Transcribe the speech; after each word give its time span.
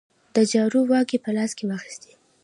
د 0.35 0.37
چارو 0.51 0.81
واګې 0.91 1.17
په 1.23 1.29
لاس 1.37 1.51
کې 1.57 1.65
واخیستې. 1.69 2.11